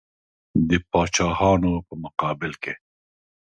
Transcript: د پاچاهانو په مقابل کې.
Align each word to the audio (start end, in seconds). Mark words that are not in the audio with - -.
د 0.69 0.71
پاچاهانو 0.91 1.71
په 1.87 1.93
مقابل 2.03 2.51
کې. 2.63 2.73